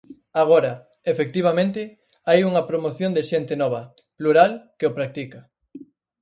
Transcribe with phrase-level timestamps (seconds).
[0.43, 0.73] Agora,
[1.13, 1.81] efectivamente,
[2.27, 3.81] hai unha promoción de xente nova,
[4.19, 5.39] plural, que o practica.